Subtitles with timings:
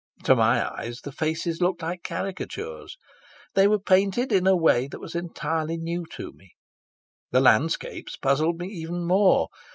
[0.23, 2.97] To my eyes the faces looked like caricatures.
[3.53, 6.55] They were painted in a way that was entirely new to me.
[7.29, 9.49] The landscapes puzzled me even more.